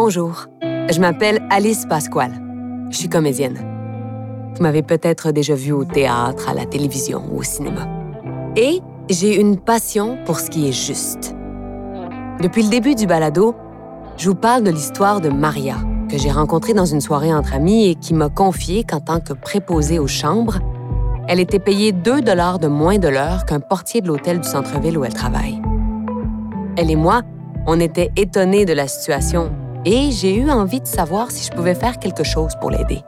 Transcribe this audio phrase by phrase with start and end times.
[0.00, 2.30] Bonjour, je m'appelle Alice Pasquale.
[2.88, 3.58] Je suis comédienne.
[4.54, 7.88] Vous m'avez peut-être déjà vue au théâtre, à la télévision ou au cinéma.
[8.54, 8.80] Et
[9.10, 11.34] j'ai une passion pour ce qui est juste.
[12.40, 13.56] Depuis le début du balado,
[14.16, 15.74] je vous parle de l'histoire de Maria,
[16.08, 19.32] que j'ai rencontrée dans une soirée entre amis et qui m'a confié qu'en tant que
[19.32, 20.60] préposée aux chambres,
[21.26, 24.96] elle était payée 2 dollars de moins de l'heure qu'un portier de l'hôtel du centre-ville
[24.96, 25.60] où elle travaille.
[26.76, 27.22] Elle et moi,
[27.66, 29.50] on était étonnés de la situation
[29.84, 33.02] et j'ai eu envie de savoir si je pouvais faire quelque chose pour l'aider.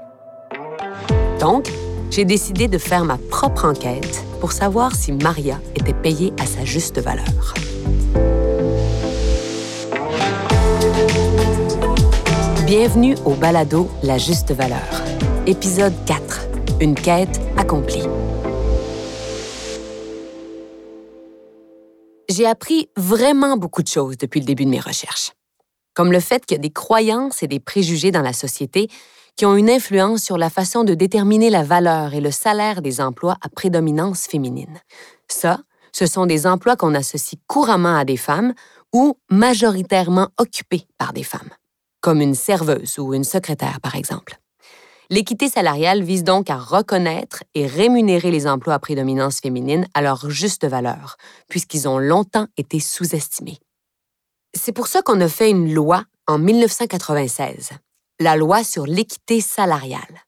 [1.41, 1.71] Donc,
[2.11, 6.65] j'ai décidé de faire ma propre enquête pour savoir si Maria était payée à sa
[6.65, 7.55] juste valeur.
[12.67, 15.03] Bienvenue au balado La juste valeur.
[15.47, 16.47] Épisode 4.
[16.81, 18.05] Une quête accomplie.
[22.31, 25.33] J'ai appris vraiment beaucoup de choses depuis le début de mes recherches,
[26.01, 28.89] comme le fait qu'il y a des croyances et des préjugés dans la société
[29.37, 33.03] qui ont une influence sur la façon de déterminer la valeur et le salaire des
[33.03, 34.81] emplois à prédominance féminine.
[35.29, 35.61] Ça,
[35.93, 38.55] ce sont des emplois qu'on associe couramment à des femmes
[38.95, 41.51] ou majoritairement occupés par des femmes,
[42.01, 44.39] comme une serveuse ou une secrétaire, par exemple.
[45.11, 50.31] L'équité salariale vise donc à reconnaître et rémunérer les emplois à prédominance féminine à leur
[50.31, 51.19] juste valeur,
[51.51, 53.59] puisqu'ils ont longtemps été sous-estimés.
[54.55, 57.71] C'est pour ça qu'on a fait une loi en 1996
[58.21, 60.27] la loi sur l'équité salariale.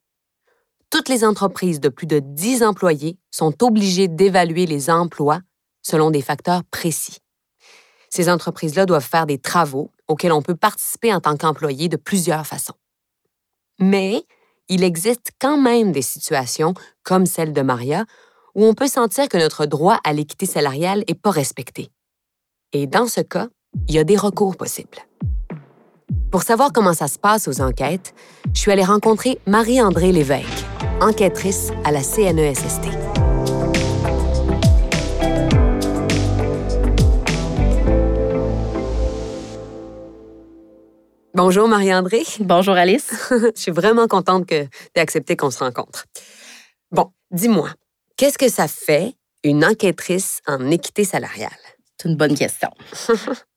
[0.91, 5.41] Toutes les entreprises de plus de 10 employés sont obligées d'évaluer les emplois
[5.83, 7.19] selon des facteurs précis.
[8.09, 12.47] Ces entreprises-là doivent faire des travaux auxquels on peut participer en tant qu'employé de plusieurs
[12.47, 12.75] façons.
[13.79, 14.25] Mais
[14.69, 18.07] il existe quand même des situations, comme celle de Maria,
[18.55, 21.91] où on peut sentir que notre droit à l'équité salariale n'est pas respecté.
[22.73, 23.49] Et dans ce cas,
[23.89, 24.99] il y a des recours possibles.
[26.31, 28.15] Pour savoir comment ça se passe aux enquêtes,
[28.55, 30.65] je suis allée rencontrer Marie-André Lévesque,
[31.01, 32.89] enquêtrice à la CNESST.
[41.35, 42.23] Bonjour Marie-André.
[42.41, 43.11] Bonjour Alice.
[43.31, 46.07] je suis vraiment contente que tu aies accepté qu'on se rencontre.
[46.91, 47.71] Bon, dis-moi,
[48.17, 51.51] qu'est-ce que ça fait une enquêtrice en équité salariale?
[52.03, 52.69] C'est une bonne question.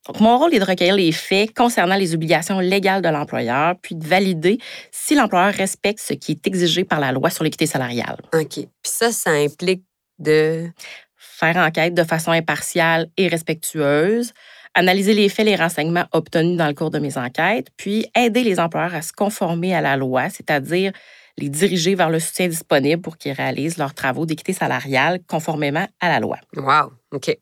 [0.07, 3.95] Donc, mon rôle est de recueillir les faits concernant les obligations légales de l'employeur, puis
[3.95, 4.59] de valider
[4.91, 8.17] si l'employeur respecte ce qui est exigé par la loi sur l'équité salariale.
[8.33, 8.53] OK.
[8.53, 9.83] Puis ça, ça implique
[10.19, 10.69] de...
[11.17, 14.31] Faire enquête de façon impartiale et respectueuse,
[14.73, 18.57] analyser les faits, les renseignements obtenus dans le cours de mes enquêtes, puis aider les
[18.57, 20.93] employeurs à se conformer à la loi, c'est-à-dire
[21.37, 26.07] les diriger vers le soutien disponible pour qu'ils réalisent leurs travaux d'équité salariale conformément à
[26.07, 26.37] la loi.
[26.55, 27.37] Wow, OK.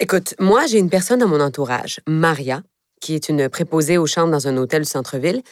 [0.00, 2.62] Écoute, moi, j'ai une personne dans mon entourage, Maria,
[3.00, 5.42] qui est une préposée aux chambres dans un hôtel du centre-ville,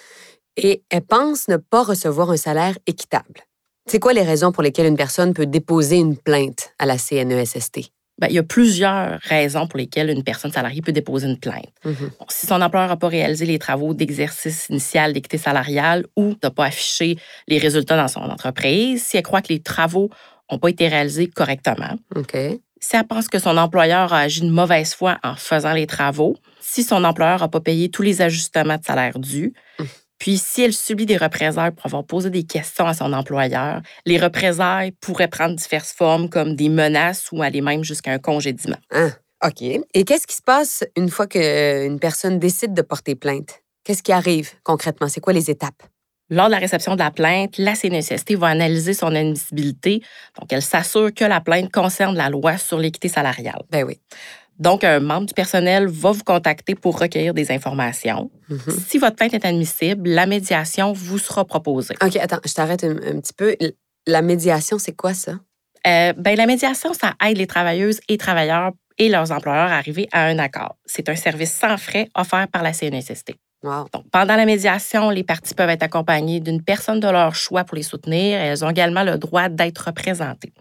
[0.56, 3.40] et elle pense ne pas recevoir un salaire équitable.
[3.88, 7.90] C'est quoi les raisons pour lesquelles une personne peut déposer une plainte à la CNESST?
[8.18, 11.66] Bien, il y a plusieurs raisons pour lesquelles une personne salariée peut déposer une plainte.
[11.84, 12.10] Mm-hmm.
[12.30, 16.66] si son employeur n'a pas réalisé les travaux d'exercice initial d'équité salariale ou n'a pas
[16.66, 17.18] affiché
[17.48, 20.08] les résultats dans son entreprise, si elle croit que les travaux
[20.50, 21.98] n'ont pas été réalisés correctement,
[22.80, 26.36] si elle pense que son employeur a agi de mauvaise foi en faisant les travaux,
[26.60, 29.86] si son employeur n'a pas payé tous les ajustements de salaire dus, hum.
[30.18, 34.18] puis si elle subit des représailles pour avoir posé des questions à son employeur, les
[34.18, 38.78] représailles pourraient prendre diverses formes comme des menaces ou aller même jusqu'à un congédiement.
[38.92, 39.10] Ah,
[39.46, 39.62] OK.
[39.62, 43.62] Et qu'est-ce qui se passe une fois qu'une personne décide de porter plainte?
[43.84, 45.08] Qu'est-ce qui arrive concrètement?
[45.08, 45.82] C'est quoi les étapes?
[46.28, 50.02] Lors de la réception de la plainte, la CNSST va analyser son admissibilité.
[50.38, 53.62] Donc, elle s'assure que la plainte concerne la loi sur l'équité salariale.
[53.70, 54.00] Ben oui.
[54.58, 58.30] Donc, un membre du personnel va vous contacter pour recueillir des informations.
[58.50, 58.80] Mm-hmm.
[58.88, 61.94] Si votre plainte est admissible, la médiation vous sera proposée.
[62.02, 63.54] OK, attends, je t'arrête un, petit peu.
[64.06, 65.32] La médiation, c'est quoi ça?
[65.86, 70.08] Euh, ben, la médiation, ça aide les travailleuses et travailleurs et leurs employeurs à arriver
[70.10, 70.76] à un accord.
[70.86, 73.34] C'est un service sans frais offert par la CNSST
[74.10, 77.82] pendant la médiation, les parties peuvent être accompagnées d'une personne de leur choix pour les
[77.82, 78.38] soutenir.
[78.38, 80.52] elles ont également le droit d'être représentées.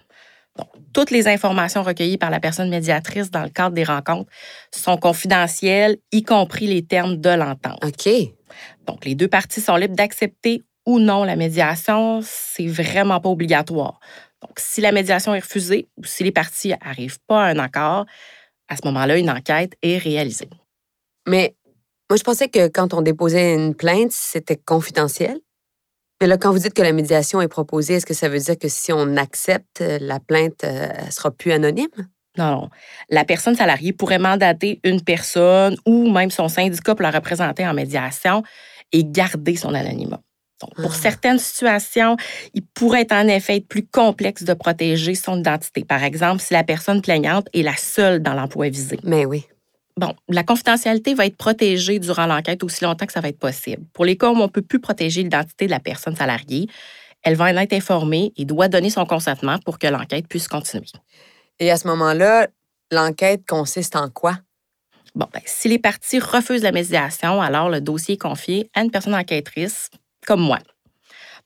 [0.94, 4.32] toutes les informations recueillies par la personne médiatrice dans le cadre des rencontres
[4.72, 7.84] sont confidentielles, y compris les termes de l'entente.
[7.84, 8.10] OK.
[8.88, 12.22] Donc, les deux parties sont libres d'accepter ou non la médiation.
[12.24, 14.00] C'est vraiment pas obligatoire.
[14.42, 18.06] Donc, si la médiation est refusée ou si les parties n'arrivent pas à un accord,
[18.68, 20.50] à ce moment-là, une enquête est réalisée.
[21.28, 21.56] Mais
[22.10, 25.40] moi, je pensais que quand on déposait une plainte, c'était confidentiel.
[26.22, 28.58] Mais là, quand vous dites que la médiation est proposée, est-ce que ça veut dire
[28.58, 31.90] que si on accepte, euh, la plainte euh, sera plus anonyme?
[32.38, 32.70] Non, non.
[33.10, 37.74] La personne salariée pourrait mandater une personne ou même son syndicat pour la représenter en
[37.74, 38.44] médiation
[38.92, 40.22] et garder son anonymat.
[40.62, 40.98] Donc, pour ah.
[41.02, 42.16] certaines situations,
[42.54, 45.84] il pourrait en effet être plus complexe de protéger son identité.
[45.84, 48.98] Par exemple, si la personne plaignante est la seule dans l'emploi visé.
[49.04, 49.46] Mais oui.
[49.98, 53.86] Bon, la confidentialité va être protégée durant l'enquête aussi longtemps que ça va être possible.
[53.94, 56.68] Pour les cas où on ne peut plus protéger l'identité de la personne salariée,
[57.24, 60.86] elle va en être informée et doit donner son consentement pour que l'enquête puisse continuer.
[61.60, 62.48] Et à ce moment-là,
[62.92, 64.38] l'enquête consiste en quoi?
[65.16, 68.92] Bon, ben, si les parties refusent la médiation, alors le dossier est confié à une
[68.92, 69.90] personne enquêtrice
[70.28, 70.60] comme moi.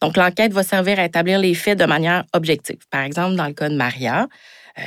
[0.02, 2.80] Donc, l'enquête va servir à établir les faits de manière objective.
[2.90, 4.28] Par exemple, dans le cas de Maria,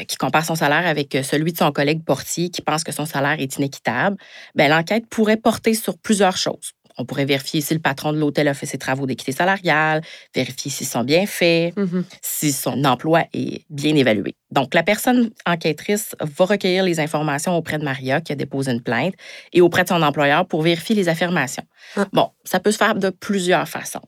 [0.07, 3.07] qui compare son salaire avec euh, celui de son collègue portier qui pense que son
[3.07, 4.17] salaire est inéquitable,
[4.55, 6.73] ben, l'enquête pourrait porter sur plusieurs choses.
[6.99, 10.03] On pourrait vérifier si le patron de l'hôtel a fait ses travaux d'équité salariale,
[10.35, 12.05] vérifier s'ils sont bien faits, mm-hmm.
[12.21, 14.35] si son emploi est bien évalué.
[14.51, 18.83] Donc, la personne enquêtrice va recueillir les informations auprès de Maria qui a déposé une
[18.83, 19.15] plainte
[19.53, 21.65] et auprès de son employeur pour vérifier les affirmations.
[21.97, 22.07] Ah.
[22.13, 24.03] Bon, ça peut se faire de plusieurs façons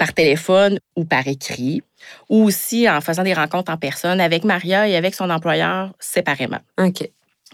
[0.00, 1.82] par téléphone ou par écrit,
[2.30, 6.60] ou aussi en faisant des rencontres en personne avec Maria et avec son employeur séparément.
[6.78, 7.06] OK.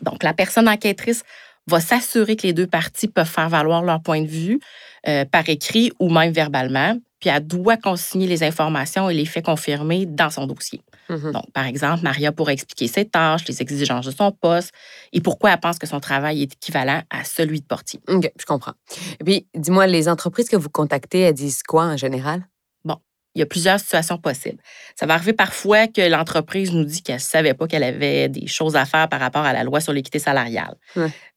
[0.03, 1.25] Donc, la personne enquêtrice
[1.67, 4.61] va s'assurer que les deux parties peuvent faire valoir leur point de vue
[5.09, 9.45] euh, par écrit ou même verbalement, puis elle doit consigner les informations et les faits
[9.45, 10.81] confirmés dans son dossier.
[11.09, 11.33] Mm-hmm.
[11.33, 14.73] Donc, par exemple, Maria pourrait expliquer ses tâches, les exigences de son poste
[15.13, 18.01] et pourquoi elle pense que son travail est équivalent à celui de portier.
[18.09, 18.75] OK, je comprends.
[19.21, 22.47] Et puis, dis-moi, les entreprises que vous contactez, elles disent quoi en général?
[23.37, 24.59] il y a plusieurs situations possibles.
[24.99, 28.47] Ça va arriver parfois que l'entreprise nous dit qu'elle ne savait pas qu'elle avait des
[28.47, 30.75] choses à faire par rapport à la loi sur l'équité salariale.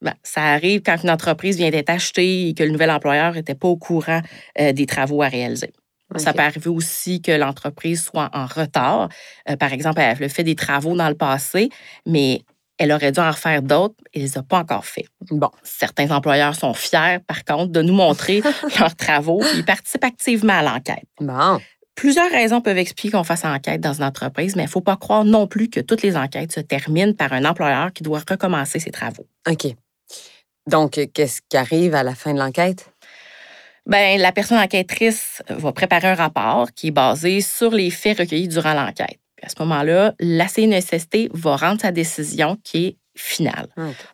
[0.02, 3.54] Ben, ça arrive quand une entreprise vient d'être achetée et que le nouvel employeur n'était
[3.54, 4.22] pas au courant
[4.60, 5.74] euh, des travaux à réaliser.
[6.16, 9.10] Ça peut arriver aussi que l'entreprise soit en retard.
[9.50, 11.70] Euh, par exemple, elle a fait des travaux dans le passé,
[12.06, 12.42] mais
[12.80, 15.06] elle aurait dû en refaire d'autres et ne les a pas encore fait.
[15.30, 15.52] Bon.
[15.64, 18.42] Certains employeurs sont fiers, par contre, de nous montrer
[18.80, 21.06] leurs travaux et ils participent activement à l'enquête.
[21.20, 21.60] Bon.
[21.94, 24.96] Plusieurs raisons peuvent expliquer qu'on fasse enquête dans une entreprise, mais il ne faut pas
[24.96, 28.80] croire non plus que toutes les enquêtes se terminent par un employeur qui doit recommencer
[28.80, 29.28] ses travaux.
[29.50, 29.76] OK.
[30.66, 32.90] Donc, qu'est-ce qui arrive à la fin de l'enquête?
[33.90, 38.48] Bien, la personne enquêtrice va préparer un rapport qui est basé sur les faits recueillis
[38.48, 39.20] durant l'enquête.
[39.42, 43.68] À ce moment-là, la CNSST va rendre sa décision qui est finale.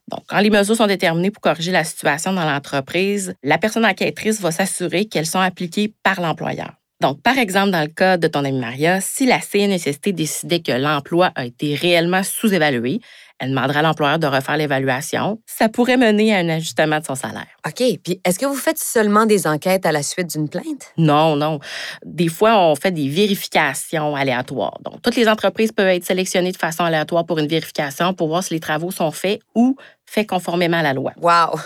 [0.08, 4.40] Donc, quand les mesures sont déterminées pour corriger la situation dans l'entreprise, la personne enquêtrice
[4.40, 6.76] va s'assurer qu'elles sont appliquées par l'employeur.
[7.02, 10.72] Donc, par exemple, dans le cas de ton ami Maria, si la CNSST décidait que
[10.72, 13.02] l'emploi a été réellement sous-évalué,
[13.40, 15.42] elle demandera à l'employeur de refaire l'évaluation.
[15.46, 17.48] Ça pourrait mener à un ajustement de son salaire.
[17.68, 17.84] OK.
[18.04, 20.94] Puis, est-ce que vous faites seulement des enquêtes à la suite d'une plainte?
[20.98, 21.60] Non, non.
[22.06, 24.80] Des fois, on fait des vérifications aléatoires.
[24.84, 28.44] Donc, toutes les entreprises peuvent être sélectionnées de façon aléatoire pour une vérification pour voir
[28.44, 31.12] si les travaux sont faits ou faits conformément à la loi.
[31.22, 31.60] Wow!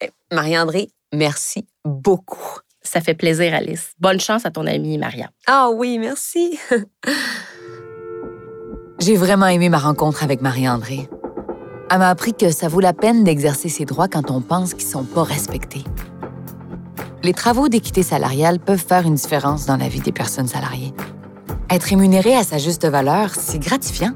[0.00, 2.58] Eh, Marie-André, merci beaucoup.
[2.82, 3.92] Ça fait plaisir, Alice.
[3.98, 5.30] Bonne chance à ton amie Maria.
[5.46, 6.58] Ah oui, merci.
[8.98, 11.08] J'ai vraiment aimé ma rencontre avec Marie-André.
[11.90, 14.88] Elle m'a appris que ça vaut la peine d'exercer ses droits quand on pense qu'ils
[14.88, 15.84] sont pas respectés.
[17.22, 20.92] Les travaux d'équité salariale peuvent faire une différence dans la vie des personnes salariées.
[21.70, 24.12] Être rémunéré à sa juste valeur, c'est gratifiant.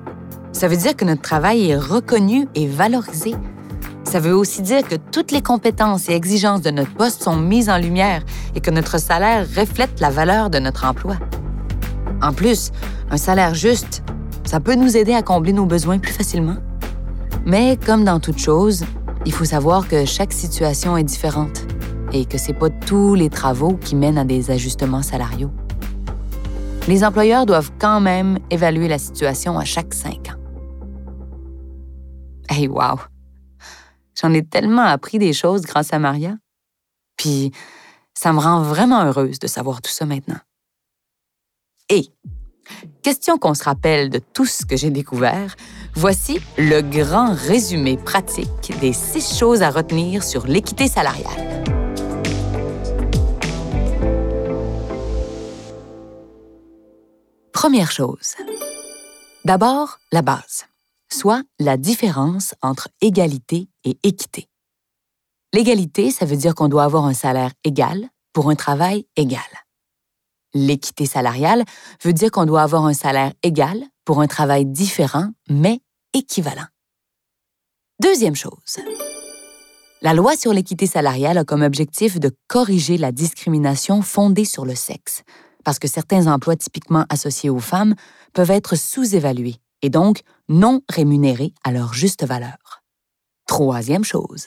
[0.52, 3.34] Ça veut dire que notre travail est reconnu et valorisé
[4.12, 7.70] ça veut aussi dire que toutes les compétences et exigences de notre poste sont mises
[7.70, 8.22] en lumière
[8.55, 11.17] et que notre salaire reflète la valeur de notre emploi.
[12.20, 12.72] En plus,
[13.10, 14.03] un salaire juste,
[14.53, 16.59] ça peut nous aider à combler nos besoins plus facilement.
[17.47, 18.85] Mais comme dans toute chose,
[19.25, 21.65] il faut savoir que chaque situation est différente
[22.13, 25.51] et que ce n'est pas tous les travaux qui mènent à des ajustements salariaux.
[26.87, 30.39] Les employeurs doivent quand même évaluer la situation à chaque cinq ans.
[32.51, 33.01] Hey, wow!
[34.21, 36.37] J'en ai tellement appris des choses grâce à Maria.
[37.17, 37.53] Puis,
[38.13, 40.41] ça me rend vraiment heureuse de savoir tout ça maintenant.
[41.89, 42.11] Et,
[43.03, 45.57] question qu'on se rappelle de tout ce que j'ai découvert,
[45.95, 51.63] voici le grand résumé pratique des six choses à retenir sur l'équité salariale.
[57.53, 58.35] Première chose.
[59.45, 60.67] D'abord, la base
[61.13, 64.49] soit la différence entre égalité et équité.
[65.53, 69.41] L'égalité, ça veut dire qu'on doit avoir un salaire égal pour un travail égal.
[70.55, 71.65] L'équité salariale
[72.03, 75.81] veut dire qu'on doit avoir un salaire égal pour un travail différent, mais
[76.13, 76.67] équivalent.
[78.01, 78.81] Deuxième chose.
[80.03, 84.75] La loi sur l'équité salariale a comme objectif de corriger la discrimination fondée sur le
[84.75, 85.23] sexe,
[85.65, 87.94] parce que certains emplois typiquement associés aux femmes
[88.32, 92.82] peuvent être sous-évalués et donc non rémunérés à leur juste valeur.
[93.47, 94.47] Troisième chose.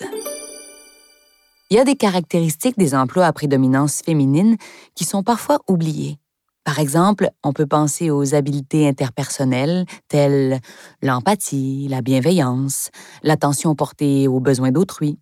[1.71, 4.55] Il y a des caractéristiques des emplois à prédominance féminine
[4.93, 6.19] qui sont parfois oubliées.
[6.63, 10.59] Par exemple, on peut penser aux habiletés interpersonnelles telles
[11.01, 12.89] l'empathie, la bienveillance,
[13.23, 15.17] l'attention portée aux besoins d'autrui,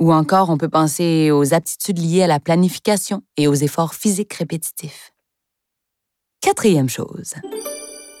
[0.00, 4.34] ou encore on peut penser aux aptitudes liées à la planification et aux efforts physiques
[4.34, 5.12] répétitifs.
[6.40, 7.34] Quatrième chose.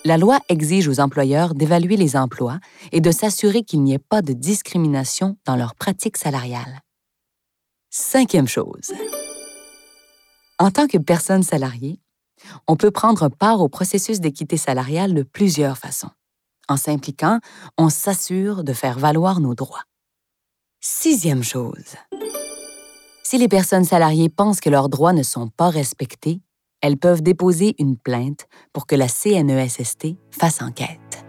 [0.04, 2.60] La loi exige aux employeurs d'évaluer les emplois
[2.92, 6.80] et de s'assurer qu'il n'y ait pas de discrimination dans leurs pratiques salariales.
[7.98, 8.92] Cinquième chose.
[10.58, 11.98] En tant que personne salariée,
[12.68, 16.10] on peut prendre part au processus d'équité salariale de plusieurs façons.
[16.68, 17.40] En s'impliquant,
[17.78, 19.84] on s'assure de faire valoir nos droits.
[20.78, 21.96] Sixième chose.
[23.24, 26.42] Si les personnes salariées pensent que leurs droits ne sont pas respectés,
[26.82, 31.24] elles peuvent déposer une plainte pour que la CNESST fasse enquête.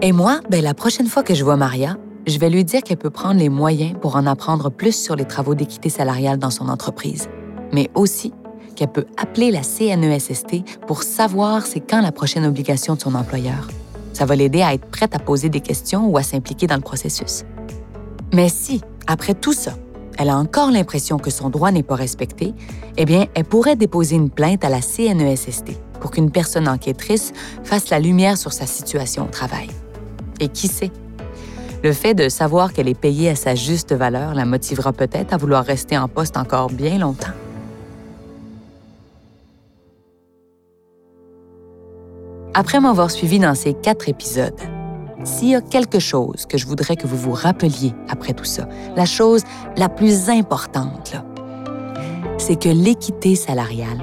[0.00, 2.98] Et moi, ben, la prochaine fois que je vois Maria, je vais lui dire qu'elle
[2.98, 6.68] peut prendre les moyens pour en apprendre plus sur les travaux d'équité salariale dans son
[6.68, 7.28] entreprise,
[7.72, 8.32] mais aussi
[8.76, 13.68] qu'elle peut appeler la CNESST pour savoir c'est quand la prochaine obligation de son employeur.
[14.12, 16.82] Ça va l'aider à être prête à poser des questions ou à s'impliquer dans le
[16.82, 17.44] processus.
[18.32, 19.72] Mais si, après tout ça,
[20.18, 22.54] elle a encore l'impression que son droit n'est pas respecté,
[22.96, 27.32] eh bien, elle pourrait déposer une plainte à la CNESST pour qu'une personne enquêtrice
[27.64, 29.68] fasse la lumière sur sa situation au travail.
[30.40, 30.90] Et qui sait?
[31.82, 35.36] Le fait de savoir qu'elle est payée à sa juste valeur la motivera peut-être à
[35.36, 37.32] vouloir rester en poste encore bien longtemps.
[42.54, 44.60] Après m'avoir suivi dans ces quatre épisodes,
[45.24, 48.68] s'il y a quelque chose que je voudrais que vous vous rappeliez après tout ça,
[48.94, 49.42] la chose
[49.76, 51.14] la plus importante,
[52.38, 54.02] c'est que l'équité salariale,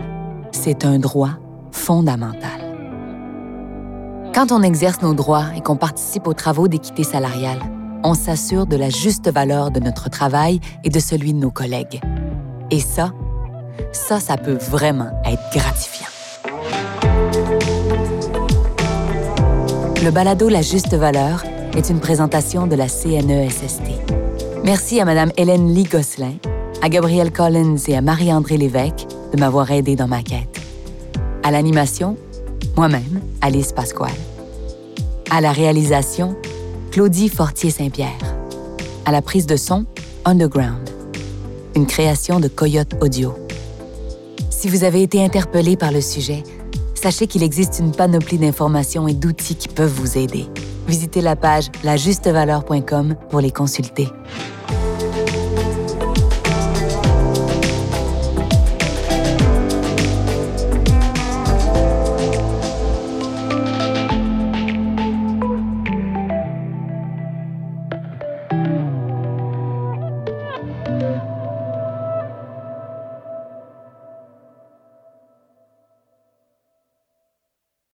[0.52, 1.32] c'est un droit
[1.72, 2.59] fondamental.
[4.40, 7.60] Quand on exerce nos droits et qu'on participe aux travaux d'équité salariale,
[8.06, 12.00] on s'assure de la juste valeur de notre travail et de celui de nos collègues.
[12.72, 13.12] Et ça,
[13.92, 16.08] ça, ça peut vraiment être gratifiant.
[20.02, 21.44] Le balado La Juste Valeur
[21.76, 23.82] est une présentation de la CNESST.
[24.64, 26.36] Merci à Mme Hélène Lee Gosselin,
[26.82, 30.62] à Gabrielle Collins et à Marie-André Lévesque de m'avoir aidé dans ma quête.
[31.44, 32.16] À l'animation,
[32.78, 34.29] moi-même, Alice Pasquale.
[35.32, 36.36] À la réalisation,
[36.90, 38.18] Claudie Fortier-Saint-Pierre.
[39.06, 39.86] À la prise de son,
[40.26, 40.90] Underground.
[41.76, 43.36] Une création de Coyote Audio.
[44.50, 46.44] Si vous avez été interpellé par le sujet,
[46.96, 50.48] sachez qu'il existe une panoplie d'informations et d'outils qui peuvent vous aider.
[50.88, 54.08] Visitez la page lajustevaleur.com pour les consulter.